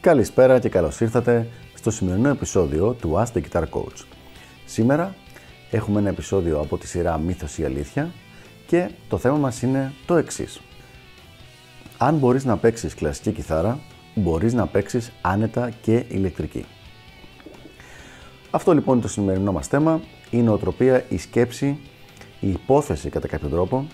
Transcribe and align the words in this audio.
Καλησπέρα 0.00 0.58
και 0.58 0.68
καλώς 0.68 1.00
ήρθατε 1.00 1.48
στο 1.74 1.90
σημερινό 1.90 2.28
επεισόδιο 2.28 2.92
του 2.92 3.14
Ask 3.18 3.38
the 3.38 3.42
Guitar 3.42 3.62
Coach. 3.62 4.04
Σήμερα 4.64 5.14
έχουμε 5.70 6.00
ένα 6.00 6.08
επεισόδιο 6.08 6.60
από 6.60 6.78
τη 6.78 6.86
σειρά 6.86 7.18
Μύθος 7.18 7.58
ή 7.58 7.64
Αλήθεια 7.64 8.10
και 8.66 8.90
το 9.08 9.18
θέμα 9.18 9.36
μας 9.36 9.62
είναι 9.62 9.92
το 10.06 10.16
εξής. 10.16 10.60
Αν 11.98 12.16
μπορείς 12.16 12.44
να 12.44 12.56
παίξεις 12.56 12.94
κλασική 12.94 13.32
κιθάρα, 13.32 13.78
μπορείς 14.14 14.52
να 14.52 14.66
παίξεις 14.66 15.12
άνετα 15.20 15.70
και 15.82 16.04
ηλεκτρική. 16.08 16.64
Αυτό 18.50 18.74
λοιπόν 18.74 18.94
είναι 18.94 19.02
το 19.02 19.08
σημερινό 19.08 19.52
μας 19.52 19.66
θέμα, 19.66 20.00
η 20.30 20.36
νοοτροπία, 20.36 21.04
η 21.08 21.18
σκέψη, 21.18 21.78
η 22.40 22.50
υπόθεση 22.50 23.08
κατά 23.08 23.28
κάποιο 23.28 23.48
τρόπο 23.48 23.86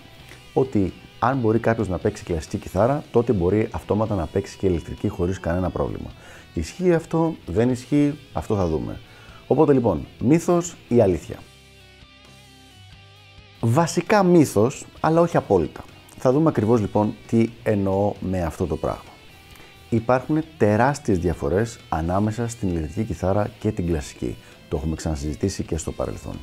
ότι 0.53 0.93
αν 1.19 1.37
μπορεί 1.37 1.59
κάποιος 1.59 1.87
να 1.87 1.97
παίξει 1.97 2.23
κλασική 2.23 2.57
κιθάρα, 2.57 3.03
τότε 3.11 3.33
μπορεί 3.33 3.67
αυτόματα 3.71 4.15
να 4.15 4.25
παίξει 4.25 4.57
και 4.57 4.67
ηλεκτρική 4.67 5.07
χωρίς 5.07 5.39
κανένα 5.39 5.69
πρόβλημα. 5.69 6.09
Ισχύει 6.53 6.93
αυτό, 6.93 7.35
δεν 7.45 7.69
ισχύει, 7.69 8.17
αυτό 8.33 8.55
θα 8.55 8.67
δούμε. 8.67 8.99
Οπότε 9.47 9.73
λοιπόν, 9.73 10.05
μύθος 10.19 10.75
ή 10.87 11.01
αλήθεια; 11.01 11.35
Βασικά 13.59 14.23
μύθος, 14.23 14.85
αλλά 14.99 15.21
όχι 15.21 15.37
απόλυτα. 15.37 15.83
Θα 16.17 16.31
δούμε 16.31 16.49
ακριβώς 16.49 16.79
λοιπόν 16.79 17.15
τι 17.27 17.49
εννοώ 17.63 18.13
με 18.19 18.41
αυτό 18.41 18.65
το 18.65 18.75
πράγμα. 18.75 19.11
Υπάρχουν 19.89 20.43
τεράστιες 20.57 21.19
διαφορές 21.19 21.79
ανάμεσα 21.89 22.47
στην 22.47 22.69
ηλεκτρική 22.69 23.03
κιθάρα 23.03 23.49
και 23.59 23.71
την 23.71 23.87
κλασική. 23.87 24.37
Το 24.69 24.77
έχουμε 24.77 24.95
ξανασυζητήσει 24.95 25.63
και 25.63 25.77
στο 25.77 25.91
παρελθόν. 25.91 26.39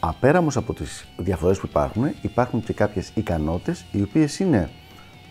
Απέρα 0.00 0.38
όμως 0.38 0.56
από 0.56 0.72
τις 0.74 1.08
διαφορές 1.16 1.58
που 1.58 1.66
υπάρχουν, 1.66 2.04
υπάρχουν 2.22 2.62
και 2.62 2.72
κάποιες 2.72 3.12
ικανότητες 3.14 3.84
οι 3.92 4.02
οποίες 4.02 4.38
είναι 4.38 4.70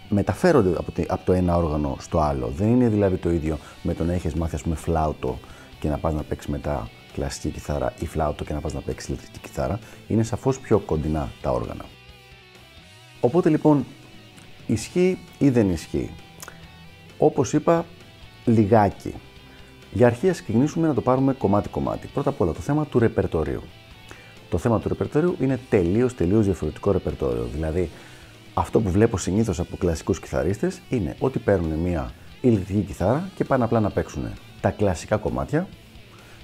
μεταφέρονται 0.10 0.78
από 1.08 1.26
το 1.26 1.34
ένα 1.34 1.58
όργανο 1.58 1.96
στο 2.00 2.20
άλλο. 2.20 2.48
Δεν 2.48 2.68
είναι 2.68 2.88
δηλαδή 2.90 3.16
το 3.16 3.30
ίδιο 3.30 3.58
με 3.82 3.94
το 3.94 4.04
να 4.04 4.14
έχεις 4.14 4.34
μάθει 4.34 4.56
ας 4.56 4.62
πούμε 4.62 4.76
φλάουτο 4.76 5.40
και 5.80 5.90
να 5.90 5.98
πας 5.98 6.14
να 6.14 6.24
παίξεις 6.24 6.52
μετά 6.52 6.90
κλασική 7.14 7.50
κιθάρα 7.50 7.94
ή 8.00 8.06
φλάουτο 8.06 8.44
και 8.44 8.54
να 8.54 8.60
πας 8.60 8.74
να 8.74 8.80
παίξεις 8.80 9.10
ηλεκτρική 9.10 9.40
κιθάρα. 9.40 9.80
Είναι 10.08 10.24
σαφώς 10.24 10.60
πιο 10.60 10.80
κοντινά 10.80 11.30
τα 11.42 11.52
όργανα. 11.52 11.86
Οπότε 13.20 13.50
λοιπόν 13.50 13.86
ισχύει 14.68 15.18
ή 15.38 15.50
δεν 15.50 15.70
ισχύει; 15.70 16.10
Όπως 17.18 17.54
είπα 17.54 17.86
λιγάκι. 18.46 19.14
Για 19.92 20.08
αρχή 20.08 20.30
ας 20.30 20.42
ξεκινήσουμε 20.42 20.88
να 20.88 20.94
το 20.94 21.02
πάρουμε 21.02 21.34
κομμάτι-κομμάτι. 21.34 22.08
Πρώτα 22.14 22.30
απ' 22.30 22.42
όλα 22.42 22.52
το 22.52 22.60
θέμα 22.60 22.86
του 22.86 23.00
ρεπερτορίου. 23.00 23.64
Το 24.50 24.58
θέμα 24.58 24.80
του 24.80 24.88
ρεπερτόριου 24.88 25.36
είναι 25.40 25.60
τελείως 25.70 26.16
τελείως 26.16 26.46
διαφορετικό 26.46 26.92
ρεπερτόριο. 26.92 27.50
Δηλαδή, 27.54 27.90
αυτό 28.54 28.80
που 28.80 28.90
βλέπω 28.90 29.18
συνήθως 29.18 29.60
από 29.60 29.78
κλασικούς 29.78 30.20
κιθαρίστες 30.20 30.82
είναι 30.90 31.16
ότι 31.20 31.40
παίρνουν 31.40 31.80
μια 31.80 32.12
ηλεκτρική 32.42 32.82
κιθάρα 32.82 33.30
και 33.36 33.44
πάνε 33.44 33.64
απλά 33.64 33.80
να 33.80 33.90
παίξουν 33.90 34.24
τα 34.62 34.70
κλασικά 34.70 35.18
κομμάτια 35.18 35.68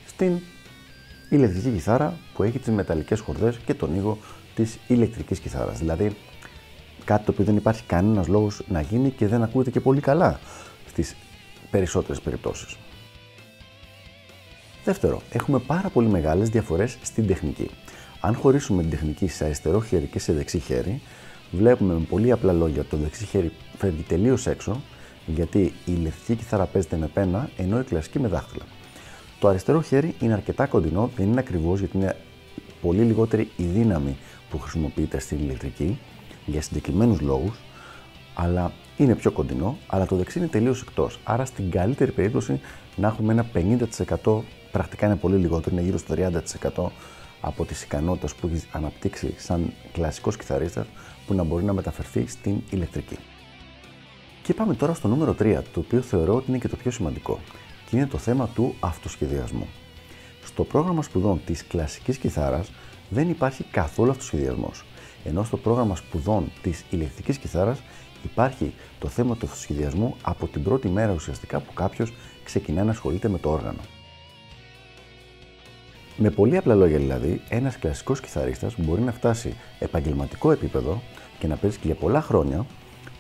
στην 0.06 0.40
ηλεκτρική 1.30 1.70
κιθάρα 1.70 2.18
που 2.34 2.44
έχει 2.44 2.60
τις 2.60 2.74
μεταλλικές 2.74 3.20
χορδές 3.20 3.58
και 3.66 3.74
τον 3.74 3.96
ήχο 3.96 4.18
της 4.56 4.78
ηλεκτρικής 4.88 5.40
κιθάρας. 5.40 5.80
Δηλαδή, 5.80 6.16
κάτι 7.06 7.26
το 7.26 7.32
οποίο 7.32 7.46
δεν 7.46 7.56
υπάρχει 7.56 7.84
κανένας 7.84 8.28
λόγος 8.28 8.62
να 8.68 8.82
γίνει 8.82 9.10
και 9.10 9.28
δεν 9.28 9.44
ακούγεται 9.44 9.70
και 9.70 9.80
πολύ 9.80 10.02
καλά 10.02 10.40
στις 10.88 11.16
περισσότερες 11.72 12.22
περιπτώσεις. 12.22 12.78
Δεύτερο, 14.84 15.22
έχουμε 15.32 15.60
πάρα 15.60 15.90
πολύ 15.90 16.08
μεγάλες 16.08 16.50
διαφορές 16.50 16.98
στην 17.02 17.28
τεχνική. 17.28 17.70
Αν 18.20 18.36
χωρίσουμε 18.36 18.82
την 18.82 18.92
τεχνική 18.92 19.28
σε 19.28 19.46
αριστερό 19.46 19.82
χέρι 19.82 20.06
και 20.06 20.20
σε 20.20 20.34
δεξί 20.34 20.60
χέρι, 20.60 21.02
βλέπουμε 21.52 21.94
με 21.94 22.06
πολύ 22.10 22.32
απλά 22.32 22.54
λόγια 22.54 22.82
ότι 22.82 22.90
το 22.90 22.98
δεξί 22.98 23.26
χέρι 23.26 23.52
φεύγει 23.78 24.02
τελείως 24.02 24.48
έξω, 24.48 24.82
γιατί 25.26 25.60
η 25.60 25.74
ηλεκτρική 25.86 26.36
κιθάρα 26.36 26.66
παίζεται 26.66 26.96
με 26.96 27.08
πένα, 27.08 27.50
ενώ 27.58 27.80
η 27.80 27.84
κλασική 27.84 28.20
με 28.20 28.28
δάχτυλα. 28.28 28.64
Το 29.40 29.48
αριστερό 29.48 29.82
χέρι 29.82 30.16
είναι 30.20 30.34
αρκετά 30.34 30.66
κοντινό, 30.66 31.10
δεν 31.16 31.28
είναι 31.28 31.40
ακριβώς 31.40 31.80
γιατί 31.80 31.98
είναι 31.98 32.16
πολύ 32.82 33.02
λιγότερη 33.02 33.50
η 33.58 33.64
δύναμη 33.64 34.18
που 34.50 34.60
χρησιμοποιείται 34.60 35.20
στην 35.20 35.40
ηλεκτρική 35.40 36.00
για 36.46 36.62
συγκεκριμένους 36.62 37.22
λόγους, 37.22 37.58
αλλά 38.34 38.72
είναι 38.98 39.16
πιο 39.16 39.32
κοντινό, 39.32 39.78
αλλά 39.88 40.06
το 40.06 40.16
δεξί 40.16 40.40
είναι 40.40 40.48
τελείως 40.48 40.82
εκτός. 40.82 41.20
Άρα 41.24 41.46
στην 41.46 41.72
καλύτερη 41.72 42.12
περίπτωση 42.12 42.60
να 42.96 43.08
έχουμε 43.08 43.34
ένα 43.34 43.46
50%, 44.24 44.42
πρακτικά 44.72 45.06
είναι 45.06 45.16
πολύ 45.16 45.36
λιγότερο, 45.36 45.76
είναι 45.76 45.86
γύρω 45.86 45.98
στο 45.98 46.14
30% 46.14 46.92
από 47.42 47.66
τις 47.66 47.84
ικανότητες 47.84 48.36
που 48.36 48.50
έχει 48.54 48.68
αναπτύξει 48.72 49.34
σαν 49.38 49.74
κλασικός 49.92 50.38
κιθαρίστας 50.38 50.86
που 51.28 51.34
να 51.34 51.44
μπορεί 51.44 51.64
να 51.64 51.74
μεταφερθεί 51.74 52.28
στην 52.28 52.62
ηλεκτρική. 52.70 53.18
Και 54.44 54.54
πάμε 54.54 54.74
τώρα 54.74 54.94
στο 54.94 55.08
νούμερο 55.08 55.36
3, 55.40 55.62
το 55.74 55.80
οποίο 55.80 56.02
θεωρώ 56.02 56.36
ότι 56.36 56.46
είναι 56.50 56.58
και 56.58 56.68
το 56.68 56.76
πιο 56.76 56.92
σημαντικό 56.92 57.40
και 57.90 57.98
είναι 57.98 58.08
το 58.08 58.18
θέμα 58.18 58.48
του 58.48 58.76
αυτοσχεδιασμού. 58.80 59.68
Στο 60.46 60.64
πρόγραμμα 60.64 61.02
σπουδών 61.02 61.42
της 61.46 61.66
κλασικής 61.68 62.18
κιθάρας 62.18 62.72
δεν 63.10 63.30
υπάρχει 63.30 63.64
καθόλου 63.64 64.12
αυτοσχεδιασμός, 64.12 64.86
ενώ 65.24 65.44
στο 65.44 65.58
πρόγραμμα 65.58 65.96
σπουδών 65.96 66.52
της 66.62 66.86
ηλεκτρικής 66.90 67.38
κιθάρας 67.38 67.82
υπάρχει 68.24 68.74
το 69.00 69.08
θέμα 69.08 69.36
του 69.36 69.46
αυτοσχεδιασμού 69.46 70.16
από 70.22 70.48
την 70.48 70.64
πρώτη 70.64 70.88
μέρα 70.88 71.14
ουσιαστικά 71.14 71.60
που 71.60 71.74
κάποιος 71.74 72.14
ξεκινά 72.44 72.84
να 72.84 72.92
ασχολείται 72.92 73.28
με 73.28 73.38
το 73.38 73.52
όργανο. 73.52 73.80
Με 76.18 76.30
πολύ 76.30 76.58
απλά 76.58 76.76
λόγια 76.76 76.98
δηλαδή, 76.98 77.42
ένας 77.50 77.78
κλασικός 77.78 78.20
κιθαρίστας 78.20 78.74
μπορεί 78.78 79.02
να 79.02 79.12
φτάσει 79.12 79.56
επαγγελματικό 79.80 80.52
επίπεδο 80.52 81.02
και 81.40 81.48
να 81.48 81.56
παίζει 81.56 81.78
και 81.78 81.86
για 81.86 81.96
πολλά 81.96 82.22
χρόνια 82.22 82.66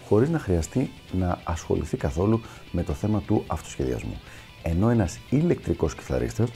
χωρίς 0.07 0.29
να 0.29 0.39
χρειαστεί 0.39 0.91
να 1.11 1.39
ασχοληθεί 1.43 1.97
καθόλου 1.97 2.41
με 2.71 2.83
το 2.83 2.93
θέμα 2.93 3.21
του 3.21 3.43
αυτοσχεδιασμού. 3.47 4.21
Ενώ 4.67 4.89
ένας 4.89 5.19
ηλεκτρικός 5.29 5.95
κιθαρίστας 5.95 6.49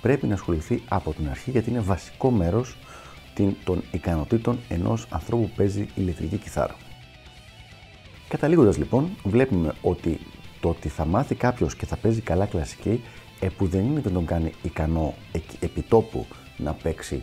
πρέπει 0.00 0.26
να 0.26 0.34
ασχοληθεί 0.34 0.82
από 0.88 1.12
την 1.12 1.28
αρχή 1.28 1.50
γιατί 1.50 1.70
είναι 1.70 1.80
βασικό 1.80 2.30
μέρος 2.30 2.76
των 3.64 3.82
ικανοτήτων 3.90 4.58
ενός 4.68 5.06
ανθρώπου 5.10 5.42
που 5.42 5.54
παίζει 5.56 5.88
ηλεκτρική 5.94 6.36
κιθάρα. 6.36 6.76
Καταλήγοντας 8.28 8.76
λοιπόν, 8.76 9.08
βλέπουμε 9.24 9.72
ότι 9.82 10.18
το 10.60 10.68
ότι 10.68 10.88
θα 10.88 11.04
μάθει 11.04 11.34
κάποιος 11.34 11.76
και 11.76 11.86
θα 11.86 11.96
παίζει 11.96 12.20
καλά 12.20 12.46
κλασική 12.46 13.02
ε, 13.40 13.48
που 13.48 13.66
δεν 13.66 13.84
είναι 13.84 13.98
ότι 13.98 14.10
τον 14.10 14.24
κάνει 14.24 14.52
ικανό 14.62 15.14
επιτόπου 15.60 16.26
να 16.56 16.72
παίξει 16.72 17.22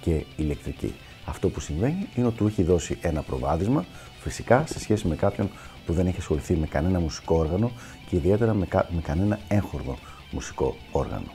και 0.00 0.24
ηλεκτρική. 0.36 0.94
Αυτό 1.30 1.48
που 1.48 1.60
συμβαίνει 1.60 2.08
είναι 2.14 2.26
ότι 2.26 2.36
του 2.36 2.46
έχει 2.46 2.62
δώσει 2.62 2.98
ένα 3.00 3.22
προβάδισμα, 3.22 3.84
φυσικά 4.20 4.66
σε 4.66 4.80
σχέση 4.80 5.08
με 5.08 5.16
κάποιον 5.16 5.50
που 5.86 5.92
δεν 5.92 6.06
έχει 6.06 6.16
ασχοληθεί 6.18 6.56
με 6.56 6.66
κανένα 6.66 7.00
μουσικό 7.00 7.36
όργανο 7.36 7.70
και 8.08 8.16
ιδιαίτερα 8.16 8.54
με, 8.54 8.66
με 8.70 9.00
κανένα 9.00 9.38
έγχορδο 9.48 9.98
μουσικό 10.30 10.76
όργανο. 10.92 11.30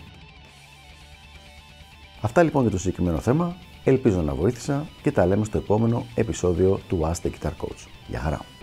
Αυτά 2.22 2.44
λοιπόν 2.44 2.62
για 2.62 2.72
το 2.72 2.78
συγκεκριμένο 2.78 3.20
θέμα. 3.20 3.56
Ελπίζω 3.84 4.22
να 4.22 4.34
βοήθησα 4.34 4.86
και 5.02 5.12
τα 5.12 5.26
λέμε 5.26 5.46
στο 5.46 5.58
επόμενο 5.58 6.06
επεισόδιο 6.16 6.80
του 6.88 7.00
Ask 7.04 7.28
the 7.28 7.30
Guitar 7.30 7.52
Coach. 7.62 7.88
Γεια 8.08 8.20
χαρά! 8.20 8.55